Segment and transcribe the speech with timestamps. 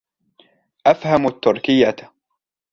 [0.87, 1.95] أفهم التركية.